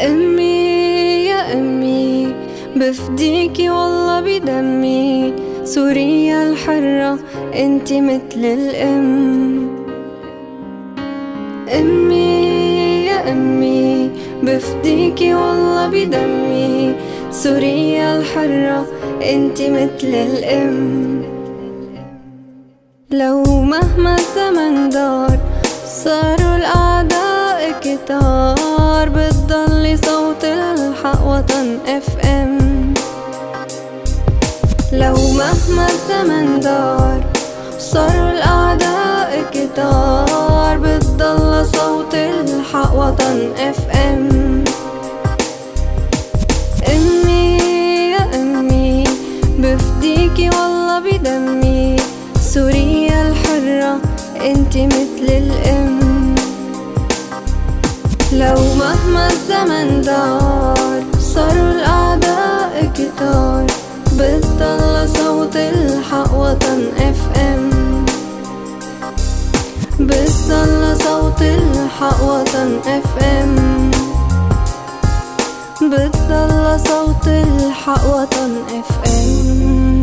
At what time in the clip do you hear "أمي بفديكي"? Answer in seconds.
1.52-3.70, 13.32-15.34, 48.34-50.50